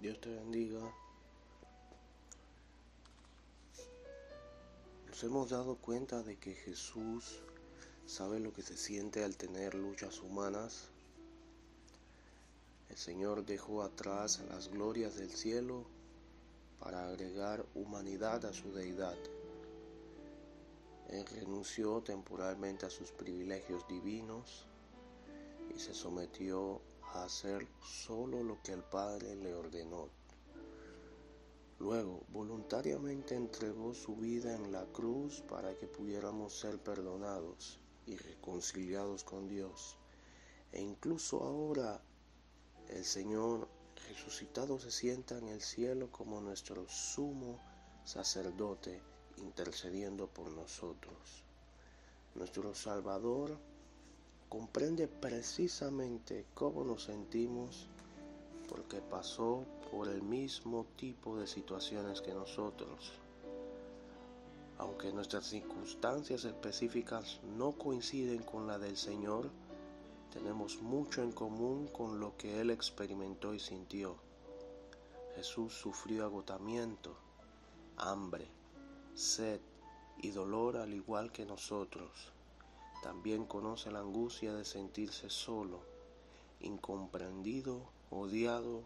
[0.00, 0.80] Dios te bendiga.
[5.06, 7.42] Nos hemos dado cuenta de que Jesús
[8.06, 10.88] sabe lo que se siente al tener luchas humanas.
[12.88, 15.84] El Señor dejó atrás las glorias del cielo
[16.78, 19.18] para agregar humanidad a su deidad.
[21.10, 24.64] Él renunció temporalmente a sus privilegios divinos
[25.76, 26.80] y se sometió
[27.12, 30.08] a hacer solo lo que el Padre le ordenó.
[31.78, 39.24] Luego, voluntariamente entregó su vida en la cruz para que pudiéramos ser perdonados y reconciliados
[39.24, 39.96] con Dios.
[40.72, 42.02] E incluso ahora
[42.88, 43.68] el Señor
[44.08, 47.58] resucitado se sienta en el cielo como nuestro sumo
[48.04, 49.00] sacerdote
[49.38, 51.44] intercediendo por nosotros.
[52.34, 53.58] Nuestro Salvador
[54.50, 57.86] comprende precisamente cómo nos sentimos
[58.68, 63.12] porque pasó por el mismo tipo de situaciones que nosotros.
[64.76, 69.48] Aunque nuestras circunstancias específicas no coinciden con la del Señor,
[70.32, 74.16] tenemos mucho en común con lo que Él experimentó y sintió.
[75.36, 77.14] Jesús sufrió agotamiento,
[77.96, 78.48] hambre,
[79.14, 79.60] sed
[80.18, 82.32] y dolor al igual que nosotros.
[83.02, 85.80] También conoce la angustia de sentirse solo,
[86.60, 88.82] incomprendido, odiado,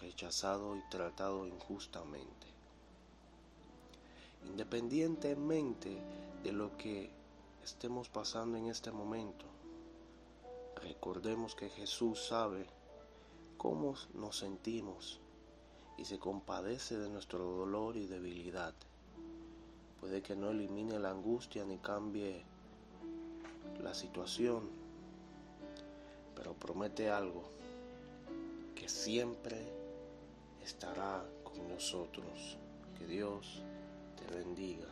[0.00, 2.46] rechazado y tratado injustamente.
[4.46, 5.98] Independientemente
[6.42, 7.10] de lo que
[7.62, 9.44] estemos pasando en este momento,
[10.82, 12.66] recordemos que Jesús sabe
[13.58, 15.20] cómo nos sentimos
[15.98, 18.74] y se compadece de nuestro dolor y debilidad.
[20.00, 22.44] Puede que no elimine la angustia ni cambie
[23.82, 24.68] la situación,
[26.34, 27.44] pero promete algo,
[28.74, 29.56] que siempre
[30.64, 32.58] estará con nosotros.
[32.98, 33.62] Que Dios
[34.16, 34.86] te bendiga.